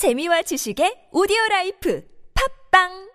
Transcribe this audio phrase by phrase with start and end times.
[0.00, 2.02] 재미와 지식의 오디오 라이프
[2.70, 3.10] 팟빵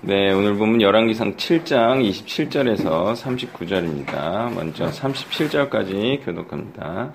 [0.00, 4.54] 네, 오늘 보면 열왕기상 7장 27절에서 39절입니다.
[4.54, 7.12] 먼저 37절까지 교독합니다.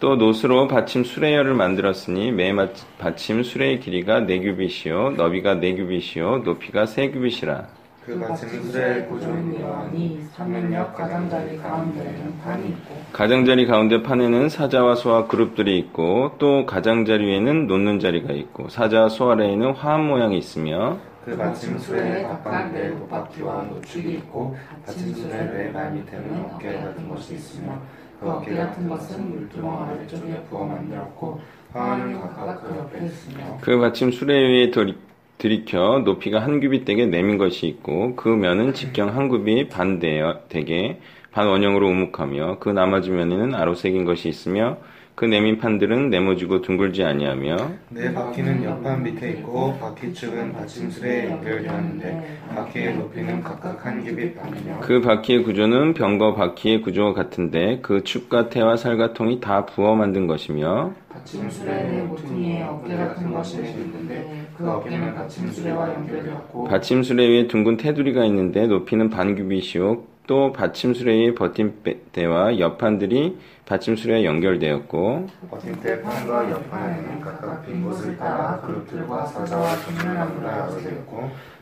[0.00, 2.50] 또 놋으로 받침 수레 열을 만들었으니 매
[2.96, 7.68] 받침 수레의 길이가 네 규빗이요 너비가 네 규빗이요 높이가 세 규빗이라
[8.08, 14.94] 그 받침 수레의 구조는 이러하니 사면 옆 가장자리 가운데에는 판이 있고 가장자리 가운데 판에는 사자와
[14.94, 20.96] 소와 그룹들이 있고 또 가장자리 위에는 놓는 자리가 있고 사자와 소 아래에는 화환 모양이 있으며
[21.26, 27.34] 그 받침 수레의 각각 네 높바퀴와 노축이 있고 받침 수레 네발 밑에는 어깨 같은 것이
[27.34, 27.78] 있으며
[28.18, 31.38] 그 어깨 같은 것은 물두멍 아래쪽에 부어 만들었고
[31.74, 34.96] 화환은 각각 그 옆에 있으며 그 받침 수레 위에 들이-
[35.38, 40.42] 들이켜 높이가 한 규빗 되게 내민 것이 있고 그 면은 직경 한 규빗 반 되어
[40.48, 41.00] 되게
[41.32, 44.78] 반 원형으로 우묵하며 그 나머지 면에는 아로 새긴 것이 있으며
[45.18, 47.56] 그 내민 판들은 네모지고 둥글지 아니하며
[47.88, 54.36] 네 바퀴는 옆판 밑에 있고 바퀴 축은 받침 수레에 연결되었는데 바퀴의 높이는 각각 한 규빗
[54.36, 59.96] 반이며 그 바퀴의 구조는 병거 바퀴의 구조와 같은데 그 축과 태와 살과 통이 다 부어
[59.96, 67.02] 만든 것이며 받침 수레의 모퉁이에 어깨 같은 것이 있는데 그 어깨는 받침 수레와 연결되었고 받침
[67.02, 73.96] 수레 위에 둥근 테두리가 있는데 높이는 반 규빗이요 또 받침 수레 위에 버팀대와 옆판들이 받침
[73.96, 79.70] 수레에 연결되었고 버팀대 판과 옆판에는 각각 빈 곳을 따라 그룹들과 사자와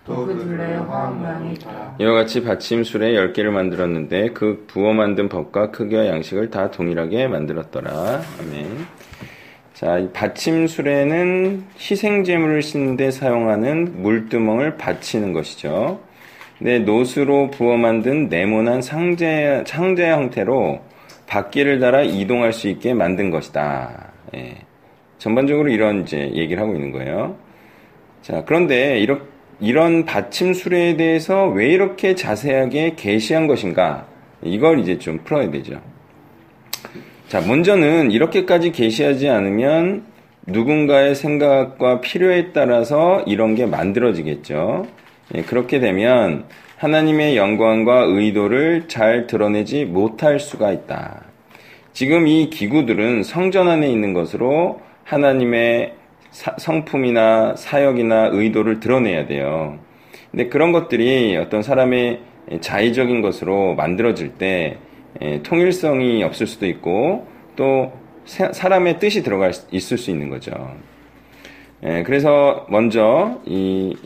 [0.05, 0.56] 또그
[0.89, 6.50] 화학 모양이 있더라 이와 같이 받침 수레 10개를 만들었는데 그 부어 만든 법과 크기와 양식을
[6.50, 7.91] 다 동일하게 만들었더라.
[8.41, 8.87] 아멘.
[9.75, 16.00] 자, 이 받침 수레는 희생 제물을 싣는데 사용하는 물두멍을 받치는 것이죠.
[16.58, 20.80] 네, 노스로 부어 만든 네모난 상제 상제 형태로
[21.26, 24.12] 바퀴를 달아 이동할 수 있게 만든 것이다.
[24.34, 24.54] 예.
[25.18, 27.36] 전반적으로 이런 이제 얘기를 하고 있는 거예요.
[28.22, 29.22] 자, 그런데 이런,
[29.60, 34.06] 이런 받침 수레에 대해서 왜 이렇게 자세하게 게시한 것인가?
[34.42, 35.81] 이걸 이제 좀 풀어야 되죠.
[37.28, 40.04] 자, 먼저는 이렇게까지 게시하지 않으면
[40.47, 44.86] 누군가의 생각과 필요에 따라서 이런 게 만들어지겠죠.
[45.34, 46.44] 예, 그렇게 되면
[46.76, 51.25] 하나님의 영광과 의도를 잘 드러내지 못할 수가 있다.
[51.92, 55.94] 지금 이 기구들은 성전 안에 있는 것으로 하나님의
[56.31, 59.78] 사- 성품이나 사역이나 의도를 드러내야 돼요.
[60.31, 62.20] 근데 그런 것들이 어떤 사람의
[62.60, 64.76] 자의적인 것으로 만들어질 때
[65.22, 67.26] 에, 통일성이 없을 수도 있고
[67.56, 67.93] 또
[68.26, 70.53] 사- 사람의 뜻이 들어가 있을 수 있는 거죠.
[71.82, 73.97] 에, 그래서 먼저 이이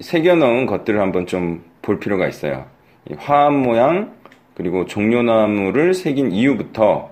[0.00, 2.64] 새겨넣은 것들을 한번 좀 볼 필요가 있어요.
[3.10, 4.14] 이 화합 모양
[4.54, 7.10] 그리고 종려나무를 새긴 이유부터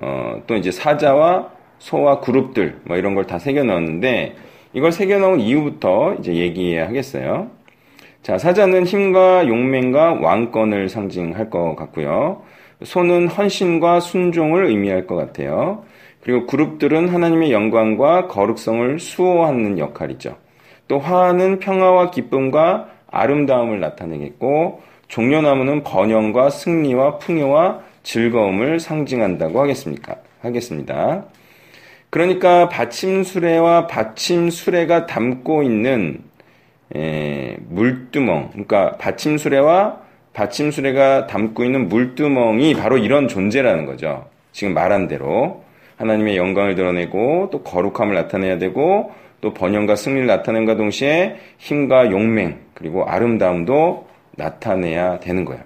[0.00, 1.50] 어, 또 이제 사자와
[1.80, 4.36] 소와 그룹들 뭐 이런 걸 다 새겨 넣었는데
[4.72, 7.50] 이걸 새겨 넣은 이유부터 이제 얘기해야 하겠어요.
[8.22, 12.42] 자, 사자는 힘과 용맹과 왕권을 상징할 것 같고요.
[12.82, 15.84] 소는 헌신과 순종을 의미할 것 같아요.
[16.24, 20.36] 그리고 그룹들은 하나님의 영광과 거룩성을 수호하는 역할이죠.
[20.88, 30.16] 또 화는 평화와 기쁨과 아름다움을 나타내겠고 종려나무는 번영과 승리와 풍요와 즐거움을 상징한다고 하겠습니까?
[30.40, 31.24] 하겠습니다.
[32.10, 36.22] 그러니까 받침 수레와 받침 수레가 담고 있는
[36.94, 40.00] 에, 물두멍, 그러니까 받침 수레와
[40.32, 44.26] 받침 수레가 담고 있는 물두멍이 바로 이런 존재라는 거죠.
[44.52, 45.63] 지금 말한 대로
[46.04, 53.04] 하나님의 영광을 드러내고 또 거룩함을 나타내야 되고 또 번영과 승리를 나타낸과 동시에 힘과 용맹 그리고
[53.04, 54.06] 아름다움도
[54.36, 55.62] 나타내야 되는 거예요.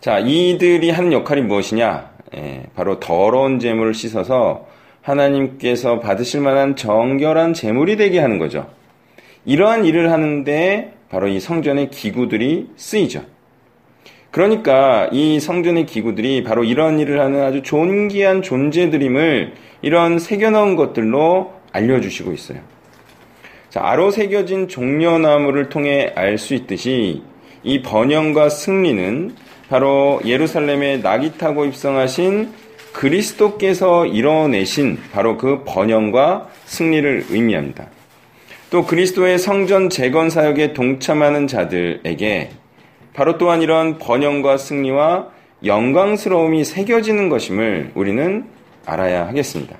[0.00, 2.10] 자, 이들이 하는 역할이 무엇이냐?
[2.36, 4.66] 예, 바로 더러운 재물을 씻어서
[5.02, 8.68] 하나님께서 받으실 만한 정결한 재물이 되게 하는 거죠.
[9.44, 13.22] 이러한 일을 하는데 바로 이 성전의 기구들이 쓰이죠.
[14.36, 22.34] 그러니까 이 성전의 기구들이 바로 이런 일을 하는 아주 존귀한 존재들임을 이런 새겨넣은 것들로 알려주시고
[22.34, 22.58] 있어요.
[23.70, 27.22] 자, 아로 새겨진 종려나무를 통해 알 수 있듯이
[27.62, 29.34] 이 번영과 승리는
[29.70, 32.50] 바로 예루살렘에 낙이 타고 입성하신
[32.92, 37.86] 그리스도께서 이뤄내신 바로 그 번영과 승리를 의미합니다.
[38.68, 42.50] 또 그리스도의 성전 재건 사역에 동참하는 자들에게
[43.16, 45.28] 바로 또한 이런 번영과 승리와
[45.64, 48.46] 영광스러움이 새겨지는 것임을 우리는
[48.84, 49.74] 알아야 하겠습니다.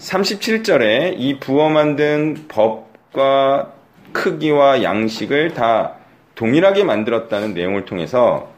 [0.00, 3.72] 37절에 이 부어 만든 법과
[4.12, 5.94] 크기와 양식을 다
[6.34, 8.50] 동일하게 만들었다는 내용을 통해서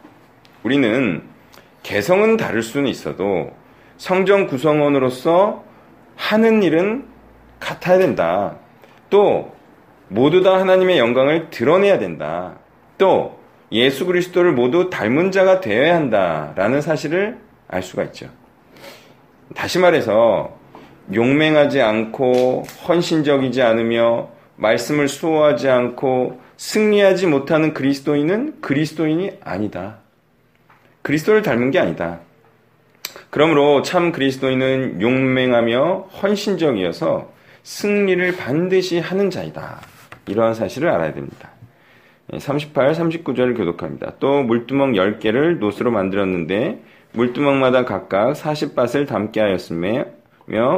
[0.62, 1.22] 우리는
[1.82, 3.50] 개성은 다를 수는 있어도
[3.98, 5.62] 성전 구성원으로서
[6.16, 7.04] 하는 일은
[7.60, 8.56] 같아야 된다.
[9.10, 9.54] 또
[10.08, 12.54] 모두 다 하나님의 영광을 드러내야 된다.
[12.98, 13.38] 또
[13.72, 17.38] 예수 그리스도를 모두 닮은 자가 되어야 한다라는 사실을
[17.68, 18.28] 알 수가 있죠.
[19.54, 20.56] 다시 말해서
[21.12, 29.98] 용맹하지 않고 헌신적이지 않으며 말씀을 수호하지 않고 승리하지 못하는 그리스도인은 그리스도인이 아니다.
[31.02, 32.20] 그리스도를 닮은 게 아니다.
[33.30, 37.30] 그러므로 참 그리스도인은 용맹하며 헌신적이어서
[37.62, 39.80] 승리를 반드시 하는 자이다.
[40.26, 41.50] 이러한 사실을 알아야 됩니다.
[42.36, 44.14] 38, 39절을 교독합니다.
[44.18, 46.82] 또 물두멍 10개를 노스로 만들었는데
[47.12, 50.06] 물두멍마다 각각 40밭을 담게 하였으며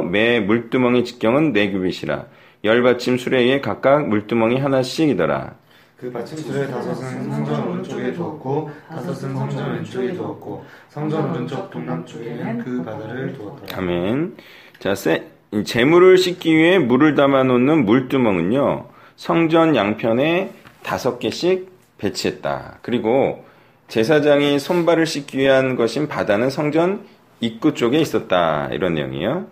[0.09, 2.25] 매 물두멍의 직경은 4규빗이라
[2.63, 5.55] 열받침 수레에 각각 물두멍이 하나씩이더라.
[5.99, 13.33] 그 받침술의 다섯은 성전 오른쪽에 두었고 다섯은 성전 왼쪽에 두었고 성전 오른쪽 동남쪽에는 그 바다를
[13.33, 13.77] 두었더라.
[13.77, 14.37] 아멘.
[14.79, 15.27] 자, 세,
[15.65, 18.85] 재물을 씻기 위해 물을 담아 놓는 물두멍은요.
[19.17, 22.79] 성전 양편에 다섯 개씩 배치했다.
[22.81, 23.45] 그리고
[23.87, 27.05] 제사장이 손발을 씻기 위한 것인 바다는 성전
[27.39, 28.69] 입구 쪽에 있었다.
[28.71, 29.47] 이런 내용이에요.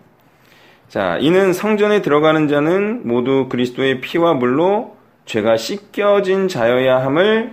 [0.88, 4.96] 자, 이는 성전에 들어가는 자는 모두 그리스도의 피와 물로
[5.26, 7.52] 죄가 씻겨진 자여야 함을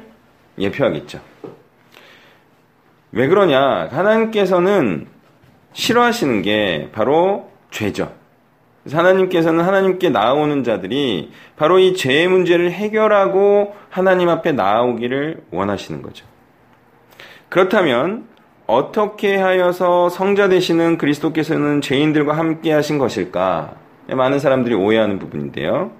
[0.57, 1.19] 예표하겠죠.
[3.11, 3.89] 왜 그러냐?
[3.91, 5.07] 하나님께서는
[5.73, 8.13] 싫어하시는 게 바로 죄죠.
[8.91, 16.25] 하나님께서는 하나님께 나아오는 자들이 바로 이 죄의 문제를 해결하고 하나님 앞에 나아오기를 원하시는 거죠.
[17.49, 18.27] 그렇다면
[18.67, 23.75] 어떻게 하여서 성자 되시는 그리스도께서는 죄인들과 함께 하신 것일까?
[24.07, 25.91] 많은 사람들이 오해하는 부분인데요.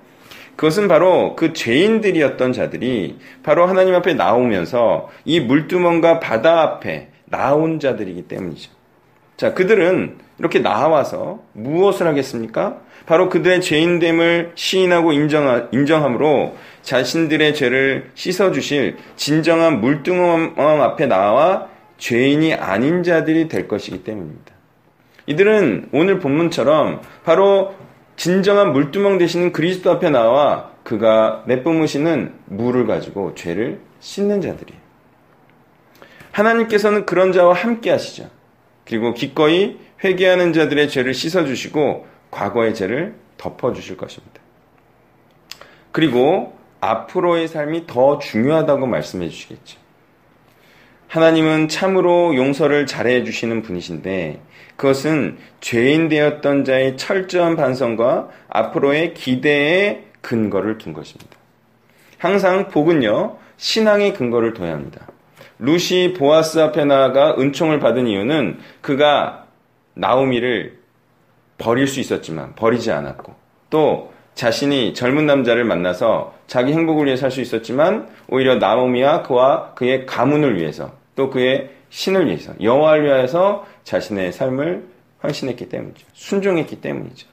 [0.55, 8.23] 그것은 바로 그 죄인들이었던 자들이 바로 하나님 앞에 나오면서 이 물두멍과 바다 앞에 나온 자들이기
[8.23, 8.71] 때문이죠.
[9.37, 12.79] 자, 그들은 이렇게 나와서 무엇을 하겠습니까?
[13.05, 21.67] 바로 그들의 죄인됨을 시인하고 인정하, 인정함으로 자신들의 죄를 씻어주실 진정한 물두멍 앞에 나와
[21.97, 24.53] 죄인이 아닌 자들이 될 것이기 때문입니다.
[25.27, 27.75] 이들은 오늘 본문처럼 바로
[28.15, 34.79] 진정한 물두멍 되시는 그리스도 앞에 나와 그가 내뿜으시는 물을 가지고 죄를 씻는 자들이에요.
[36.31, 38.29] 하나님께서는 그런 자와 함께 하시죠.
[38.85, 44.41] 그리고 기꺼이 회개하는 자들의 죄를 씻어주시고 과거의 죄를 덮어주실 것입니다.
[45.91, 49.79] 그리고 앞으로의 삶이 더 중요하다고 말씀해 주시겠죠.
[51.07, 54.41] 하나님은 참으로 용서를 잘해 주시는 분이신데
[54.75, 61.37] 그것은 죄인 되었던 자의 철저한 반성과 앞으로의 기대의 근거를 둔 것입니다.
[62.17, 65.07] 항상 복은요, 신앙의 근거를 둬야 합니다.
[65.59, 69.45] 루시 보아스 앞에 나아가 은총을 받은 이유는 그가
[69.93, 70.79] 나오미를
[71.57, 73.33] 버릴 수 있었지만 버리지 않았고
[73.69, 80.05] 또 자신이 젊은 남자를 만나서 자기 행복을 위해 살 수 있었지만 오히려 나오미와 그와 그의
[80.05, 84.85] 가문을 위해서 또 그의 신을 위해서 여호와를 위해서 자신의 삶을
[85.23, 86.05] 헌신했기 때문이죠.
[86.13, 87.27] 순종했기 때문이죠.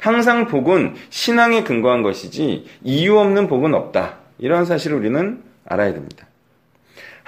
[0.00, 4.16] 항상 복은 신앙에 근거한 것이지 이유 없는 복은 없다.
[4.38, 6.27] 이런 사실을 우리는 알아야 됩니다.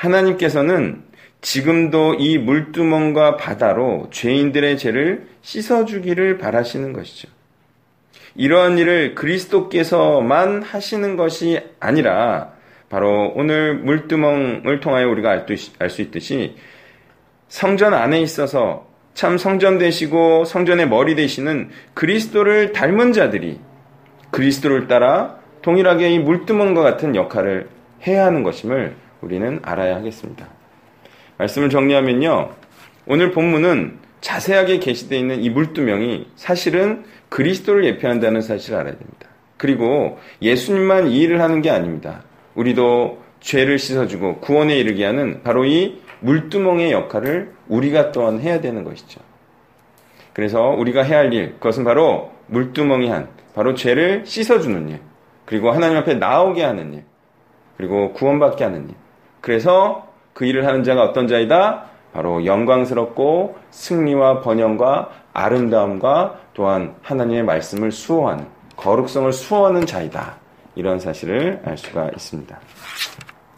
[0.00, 1.02] 하나님께서는
[1.42, 7.28] 지금도 이 물두멍과 바다로 죄인들의 죄를 씻어주기를 바라시는 것이죠.
[8.34, 12.52] 이러한 일을 그리스도께서만 하시는 것이 아니라
[12.88, 15.44] 바로 오늘 물두멍을 통하여 우리가
[15.78, 16.56] 알 수 있듯이
[17.48, 23.58] 성전 안에 있어서 참 성전 되시고 성전의 머리 되시는 그리스도를 닮은 자들이
[24.30, 27.68] 그리스도를 따라 동일하게 이 물두멍과 같은 역할을
[28.06, 30.48] 해야 하는 것임을 우리는 알아야 하겠습니다.
[31.38, 32.50] 말씀을 정리하면요.
[33.06, 39.28] 오늘 본문은 자세하게 게시되어 있는 이 물두명이 사실은 그리스도를 예표한다는 사실을 알아야 됩니다.
[39.56, 42.22] 그리고 예수님만 이 일을 하는 게 아닙니다.
[42.54, 49.20] 우리도 죄를 씻어주고 구원에 이르게 하는 바로 이 물두멍의 역할을 우리가 또한 해야 되는 것이죠.
[50.32, 55.00] 그래서 우리가 해야 할 일, 그것은 바로 물두멍이 한, 바로 죄를 씻어주는 일,
[55.44, 57.04] 그리고 하나님 앞에 나오게 하는 일,
[57.76, 58.94] 그리고 구원받게 하는 일.
[59.40, 61.84] 그래서 그 일을 하는 자가 어떤 자이다?
[62.12, 70.36] 바로 영광스럽고 승리와 번영과 아름다움과 또한 하나님의 말씀을 수호하는, 거룩성을 수호하는 자이다.
[70.74, 72.58] 이런 사실을 알 수가 있습니다.